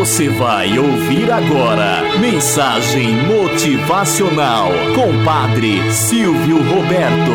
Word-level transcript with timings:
Você 0.00 0.30
vai 0.30 0.78
ouvir 0.78 1.30
agora 1.30 2.18
Mensagem 2.18 3.16
Motivacional 3.26 4.70
com 4.94 5.22
Padre 5.26 5.92
Silvio 5.92 6.56
Roberto. 6.56 7.30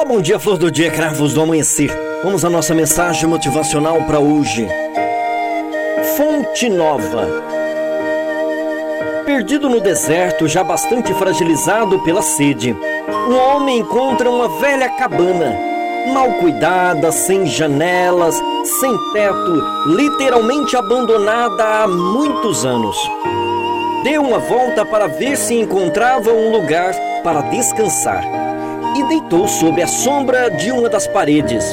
Oh, 0.00 0.06
bom 0.06 0.22
dia, 0.22 0.38
flor 0.38 0.56
do 0.56 0.70
dia, 0.70 0.90
cravos 0.90 1.34
do 1.34 1.42
amanhecer. 1.42 1.94
Vamos 2.24 2.42
à 2.42 2.48
nossa 2.48 2.74
mensagem 2.74 3.28
motivacional 3.28 4.02
para 4.04 4.18
hoje. 4.18 4.66
Fonte 6.16 6.70
Nova. 6.70 7.28
Perdido 9.26 9.68
no 9.68 9.78
deserto, 9.78 10.48
já 10.48 10.64
bastante 10.64 11.12
fragilizado 11.12 11.98
pela 11.98 12.22
sede, 12.22 12.74
um 13.28 13.36
homem 13.36 13.80
encontra 13.80 14.30
uma 14.30 14.48
velha 14.58 14.88
cabana, 14.88 15.54
mal 16.14 16.32
cuidada, 16.40 17.12
sem 17.12 17.44
janelas, 17.44 18.40
sem 18.68 18.96
teto, 19.12 19.64
literalmente 19.86 20.76
abandonada 20.76 21.64
há 21.64 21.88
muitos 21.88 22.64
anos. 22.64 22.96
Deu 24.04 24.22
uma 24.22 24.38
volta 24.38 24.84
para 24.84 25.08
ver 25.08 25.36
se 25.36 25.54
encontrava 25.54 26.30
um 26.30 26.52
lugar 26.52 26.94
para 27.24 27.40
descansar 27.42 28.22
e 28.96 29.02
deitou 29.04 29.48
sob 29.48 29.82
a 29.82 29.86
sombra 29.86 30.50
de 30.50 30.70
uma 30.70 30.88
das 30.88 31.06
paredes. 31.06 31.64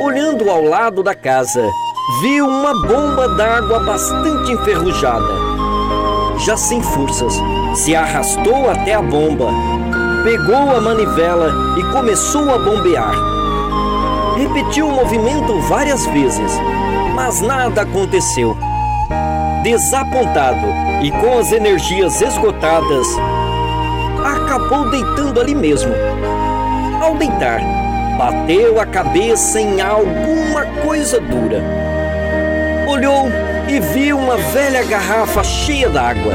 Olhando 0.00 0.48
ao 0.48 0.62
lado 0.62 1.02
da 1.02 1.14
casa, 1.14 1.62
viu 2.22 2.46
uma 2.46 2.72
bomba 2.86 3.28
d'água 3.28 3.80
bastante 3.80 4.52
enferrujada. 4.52 5.34
Já 6.38 6.56
sem 6.56 6.82
forças, 6.82 7.34
se 7.74 7.94
arrastou 7.94 8.70
até 8.70 8.94
a 8.94 9.02
bomba, 9.02 9.50
pegou 10.22 10.76
a 10.76 10.80
manivela 10.80 11.52
e 11.78 11.82
começou 11.92 12.54
a 12.54 12.58
bombear. 12.58 13.35
Repetiu 14.36 14.86
o 14.86 14.92
movimento 14.92 15.58
várias 15.62 16.04
vezes, 16.08 16.52
mas 17.14 17.40
nada 17.40 17.80
aconteceu. 17.80 18.54
Desapontado 19.62 20.66
e 21.02 21.10
com 21.10 21.38
as 21.38 21.52
energias 21.52 22.20
esgotadas, 22.20 23.06
acabou 24.22 24.90
deitando 24.90 25.40
ali 25.40 25.54
mesmo. 25.54 25.90
Ao 27.00 27.16
deitar, 27.16 27.62
bateu 28.18 28.78
a 28.78 28.84
cabeça 28.84 29.58
em 29.58 29.80
alguma 29.80 30.66
coisa 30.84 31.18
dura. 31.18 31.62
Olhou 32.86 33.30
e 33.66 33.80
viu 33.80 34.18
uma 34.18 34.36
velha 34.36 34.84
garrafa 34.84 35.42
cheia 35.42 35.88
d'água. 35.88 36.34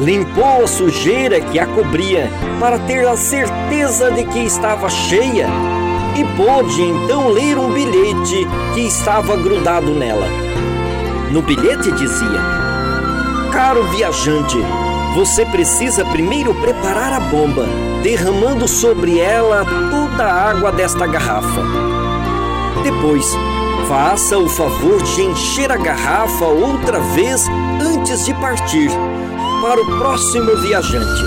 Limpou 0.00 0.62
a 0.62 0.68
sujeira 0.68 1.40
que 1.40 1.58
a 1.58 1.66
cobria 1.66 2.30
para 2.60 2.78
ter 2.78 3.08
a 3.08 3.16
certeza 3.16 4.12
de 4.12 4.22
que 4.24 4.38
estava 4.38 4.88
cheia 4.88 5.48
e 6.16 6.24
pôde 6.36 6.82
então 6.82 7.28
ler 7.28 7.58
um 7.58 7.72
bilhete 7.72 8.46
que 8.72 8.80
estava 8.80 9.36
grudado 9.36 9.92
nela. 9.92 10.26
No 11.30 11.42
bilhete 11.42 11.90
dizia: 11.92 12.40
Caro 13.52 13.82
viajante, 13.88 14.58
você 15.14 15.44
precisa 15.46 16.04
primeiro 16.04 16.54
preparar 16.54 17.12
a 17.12 17.20
bomba, 17.20 17.64
derramando 18.02 18.68
sobre 18.68 19.18
ela 19.18 19.64
toda 19.90 20.24
a 20.24 20.50
água 20.50 20.70
desta 20.70 21.06
garrafa. 21.06 21.62
Depois, 22.82 23.26
faça 23.88 24.38
o 24.38 24.48
favor 24.48 25.02
de 25.02 25.22
encher 25.22 25.72
a 25.72 25.76
garrafa 25.76 26.44
outra 26.44 27.00
vez 27.00 27.46
antes 27.80 28.24
de 28.24 28.34
partir 28.34 28.90
para 29.60 29.80
o 29.80 29.98
próximo 29.98 30.56
viajante. 30.58 31.22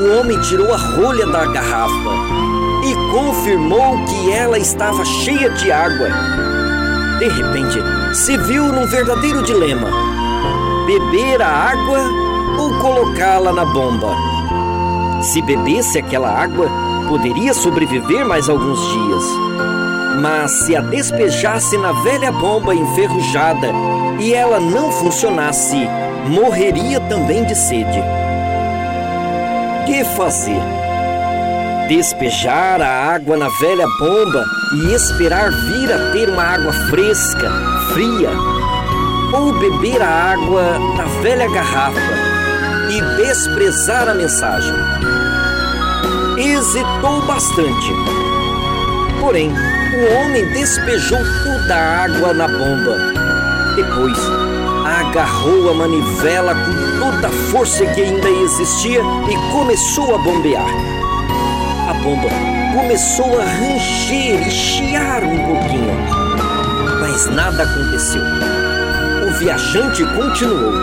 O 0.00 0.18
homem 0.18 0.38
tirou 0.42 0.72
a 0.72 0.76
rolha 0.76 1.26
da 1.26 1.46
garrafa 1.46 2.28
e 2.84 2.94
confirmou 3.10 4.04
que 4.06 4.32
ela 4.32 4.58
estava 4.58 5.04
cheia 5.04 5.50
de 5.50 5.70
água. 5.72 6.08
De 7.18 7.28
repente, 7.28 7.78
se 8.14 8.36
viu 8.36 8.72
num 8.72 8.86
verdadeiro 8.86 9.42
dilema: 9.42 9.88
beber 10.86 11.42
a 11.42 11.48
água 11.48 12.00
ou 12.58 12.78
colocá-la 12.78 13.52
na 13.52 13.64
bomba. 13.64 14.14
Se 15.22 15.42
bebesse 15.42 15.98
aquela 15.98 16.30
água, 16.30 16.68
poderia 17.08 17.52
sobreviver 17.52 18.24
mais 18.24 18.48
alguns 18.48 18.80
dias. 18.92 19.24
Mas 20.20 20.50
se 20.64 20.76
a 20.76 20.80
despejasse 20.80 21.76
na 21.78 21.92
velha 21.92 22.30
bomba 22.32 22.74
enferrujada 22.74 23.68
e 24.20 24.32
ela 24.32 24.60
não 24.60 24.90
funcionasse, 24.92 25.88
morreria 26.28 27.00
também 27.00 27.44
de 27.44 27.54
sede. 27.54 28.02
Que 29.86 30.04
fazer? 30.16 30.77
Despejar 31.88 32.82
a 32.82 33.14
água 33.14 33.34
na 33.38 33.48
velha 33.48 33.86
bomba 33.98 34.44
e 34.74 34.92
esperar 34.92 35.50
vir 35.50 35.90
a 35.90 36.12
ter 36.12 36.28
uma 36.28 36.42
água 36.42 36.70
fresca, 36.90 37.50
fria? 37.94 38.28
Ou 39.32 39.58
beber 39.58 40.02
a 40.02 40.32
água 40.32 40.62
da 40.98 41.04
velha 41.22 41.50
garrafa 41.50 41.98
e 42.90 43.00
desprezar 43.16 44.06
a 44.06 44.12
mensagem? 44.12 44.74
Hesitou 46.36 47.22
bastante. 47.22 47.90
Porém, 49.18 49.50
o 49.50 50.14
homem 50.18 50.44
despejou 50.52 51.20
toda 51.42 51.74
a 51.74 52.04
água 52.04 52.34
na 52.34 52.48
bomba. 52.48 52.98
Depois, 53.76 54.18
agarrou 54.84 55.70
a 55.70 55.74
manivela 55.74 56.54
com 56.54 57.00
toda 57.00 57.28
a 57.28 57.50
força 57.50 57.86
que 57.86 58.02
ainda 58.02 58.28
existia 58.28 59.00
e 59.00 59.52
começou 59.52 60.14
a 60.14 60.18
bombear. 60.18 60.98
A 61.88 61.94
bomba 61.94 62.28
começou 62.74 63.40
a 63.40 63.44
ranger 63.44 64.46
e 64.46 64.50
chiar 64.50 65.24
um 65.24 65.38
pouquinho, 65.38 65.96
mas 67.00 67.24
nada 67.30 67.62
aconteceu. 67.62 68.20
O 69.26 69.38
viajante 69.38 70.04
continuou. 70.14 70.74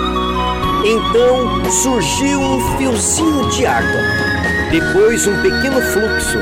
Então 0.84 1.72
surgiu 1.72 2.42
um 2.42 2.78
fiozinho 2.78 3.48
de 3.52 3.68
água, 3.68 4.02
depois 4.72 5.28
um 5.28 5.40
pequeno 5.44 5.80
fluxo 5.80 6.40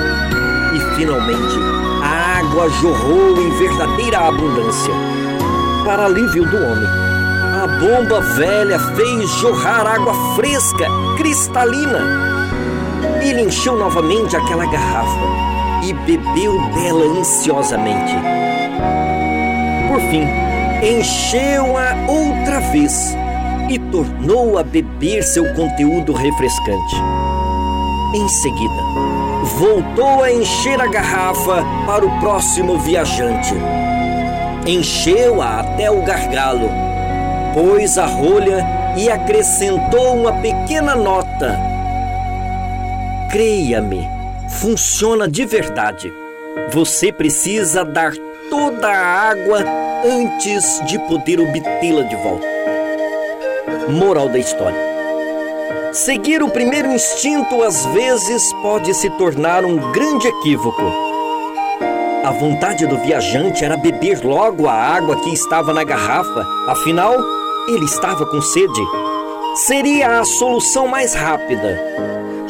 e 0.73 0.95
finalmente 0.95 1.59
a 2.01 2.39
água 2.39 2.69
jorrou 2.69 3.41
em 3.41 3.49
verdadeira 3.57 4.29
abundância. 4.29 4.93
Para 5.83 6.05
alívio 6.05 6.45
do 6.45 6.55
homem, 6.55 6.89
a 7.61 7.67
bomba 7.67 8.21
velha 8.21 8.79
fez 8.79 9.29
jorrar 9.41 9.85
água 9.85 10.13
fresca, 10.37 10.87
cristalina. 11.17 12.42
Ele 13.33 13.45
encheu 13.45 13.75
novamente 13.75 14.37
aquela 14.37 14.63
garrafa 14.63 15.25
e 15.83 15.91
bebeu 15.91 16.55
dela 16.71 17.19
ansiosamente. 17.19 18.13
Por 19.87 19.99
fim, 20.01 20.27
encheu-a 20.85 21.95
outra 22.07 22.59
vez 22.59 23.17
e 23.71 23.79
tornou 23.79 24.59
a 24.59 24.63
beber 24.63 25.23
seu 25.23 25.51
conteúdo 25.55 26.13
refrescante. 26.13 26.95
Em 28.13 28.29
seguida, 28.29 28.83
voltou 29.57 30.21
a 30.21 30.31
encher 30.31 30.79
a 30.79 30.85
garrafa 30.85 31.65
para 31.87 32.05
o 32.05 32.19
próximo 32.19 32.77
viajante. 32.77 33.55
Encheu-a 34.67 35.61
até 35.61 35.89
o 35.89 36.03
gargalo, 36.03 36.69
pôs 37.55 37.97
a 37.97 38.05
rolha 38.05 38.63
e 38.95 39.09
acrescentou 39.09 40.17
uma 40.17 40.33
pequena 40.33 40.95
nota. 40.95 41.72
Creia-me, 43.33 44.07
funciona 44.61 45.27
de 45.27 45.43
verdade. 45.43 46.13
Você 46.71 47.11
precisa 47.11 47.83
dar 47.83 48.13
toda 48.47 48.87
a 48.87 49.29
água 49.31 49.57
antes 50.05 50.79
de 50.85 50.99
poder 51.07 51.39
obtê-la 51.39 52.03
de 52.03 52.15
volta. 52.17 52.45
Moral 53.89 54.29
da 54.29 54.37
história. 54.37 54.77
Seguir 55.93 56.43
o 56.43 56.49
primeiro 56.51 56.89
instinto 56.89 57.63
às 57.63 57.83
vezes 57.87 58.53
pode 58.61 58.93
se 58.93 59.09
tornar 59.17 59.65
um 59.65 59.77
grande 59.91 60.27
equívoco. 60.27 60.83
A 62.23 62.29
vontade 62.29 62.85
do 62.85 62.99
viajante 62.99 63.65
era 63.65 63.75
beber 63.75 64.23
logo 64.23 64.67
a 64.67 64.73
água 64.73 65.19
que 65.21 65.33
estava 65.33 65.73
na 65.73 65.83
garrafa, 65.83 66.45
afinal, 66.67 67.15
ele 67.67 67.85
estava 67.85 68.27
com 68.27 68.39
sede. 68.39 68.81
Seria 69.55 70.19
a 70.19 70.23
solução 70.23 70.87
mais 70.87 71.15
rápida, 71.15 71.79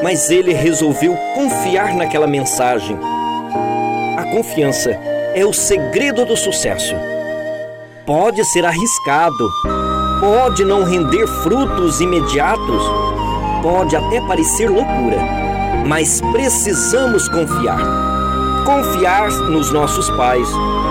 mas 0.03 0.29
ele 0.29 0.53
resolveu 0.53 1.15
confiar 1.33 1.95
naquela 1.95 2.27
mensagem. 2.27 2.99
A 4.17 4.23
confiança 4.25 4.91
é 5.33 5.45
o 5.45 5.53
segredo 5.53 6.25
do 6.25 6.35
sucesso. 6.35 6.93
Pode 8.05 8.43
ser 8.43 8.65
arriscado, 8.65 9.49
pode 10.19 10.65
não 10.65 10.83
render 10.83 11.25
frutos 11.41 12.01
imediatos, 12.01 12.83
pode 13.61 13.95
até 13.95 14.19
parecer 14.27 14.69
loucura, 14.69 15.17
mas 15.87 16.19
precisamos 16.33 17.29
confiar. 17.29 17.79
Confiar 18.65 19.29
nos 19.31 19.71
nossos 19.71 20.09
pais, 20.11 20.47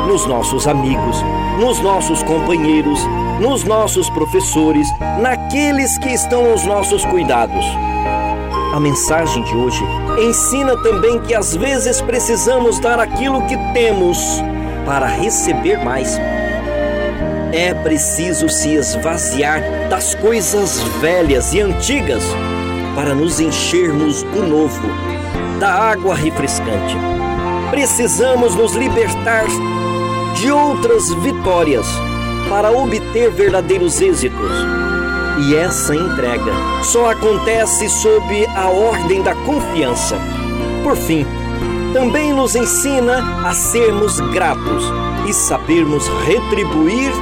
nos 0.08 0.26
nossos 0.26 0.66
amigos, 0.66 1.16
nos 1.60 1.80
nossos 1.80 2.22
companheiros, 2.22 3.00
nos 3.40 3.62
nossos 3.64 4.08
professores, 4.08 4.88
naqueles 5.20 5.98
que 5.98 6.08
estão 6.08 6.50
aos 6.50 6.64
nossos 6.64 7.04
cuidados. 7.04 7.64
A 8.72 8.80
mensagem 8.80 9.44
de 9.44 9.54
hoje 9.54 9.84
ensina 10.18 10.74
também 10.78 11.20
que 11.20 11.34
às 11.34 11.54
vezes 11.54 12.00
precisamos 12.00 12.78
dar 12.78 12.98
aquilo 12.98 13.46
que 13.46 13.56
temos 13.74 14.18
para 14.86 15.06
receber 15.06 15.76
mais. 15.84 16.18
É 17.52 17.74
preciso 17.74 18.48
se 18.48 18.70
esvaziar 18.70 19.60
das 19.90 20.14
coisas 20.14 20.80
velhas 21.02 21.52
e 21.52 21.60
antigas 21.60 22.24
para 22.94 23.14
nos 23.14 23.40
enchermos 23.40 24.22
do 24.22 24.42
novo, 24.42 24.88
da 25.60 25.70
água 25.70 26.14
refrescante. 26.14 26.96
Precisamos 27.70 28.54
nos 28.54 28.72
libertar 28.72 29.44
de 30.36 30.50
outras 30.50 31.12
vitórias 31.16 31.86
para 32.48 32.70
obter 32.72 33.30
verdadeiros 33.30 34.00
êxitos. 34.00 34.91
E 35.38 35.54
essa 35.54 35.94
entrega 35.94 36.52
só 36.82 37.10
acontece 37.10 37.88
sob 37.88 38.46
a 38.54 38.68
ordem 38.68 39.22
da 39.22 39.34
confiança. 39.34 40.16
Por 40.82 40.96
fim, 40.96 41.26
também 41.92 42.32
nos 42.32 42.54
ensina 42.54 43.46
a 43.46 43.52
sermos 43.54 44.20
gratos 44.32 44.84
e 45.28 45.32
sabermos 45.32 46.06
retribuir 46.26 47.12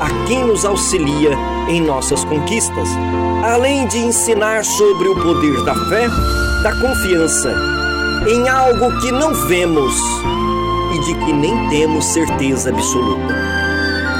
a 0.00 0.26
quem 0.26 0.44
nos 0.44 0.64
auxilia 0.64 1.36
em 1.68 1.80
nossas 1.80 2.24
conquistas, 2.24 2.88
além 3.44 3.86
de 3.86 3.98
ensinar 3.98 4.64
sobre 4.64 5.08
o 5.08 5.14
poder 5.14 5.62
da 5.64 5.74
fé, 5.74 6.08
da 6.62 6.72
confiança 6.80 7.52
em 8.26 8.48
algo 8.48 9.00
que 9.00 9.12
não 9.12 9.32
vemos 9.46 9.94
e 10.94 10.98
de 11.00 11.14
que 11.24 11.32
nem 11.32 11.68
temos 11.68 12.04
certeza 12.04 12.70
absoluta. 12.70 13.34